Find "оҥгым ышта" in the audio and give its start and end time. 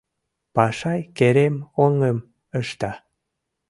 1.83-2.91